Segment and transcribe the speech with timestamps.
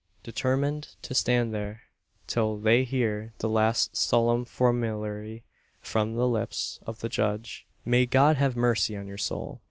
[0.23, 1.83] determined to stand there
[2.25, 5.43] till they hear the last solemn formulary
[5.79, 9.59] from the lips of the judge: "May God have mercy on your soul!"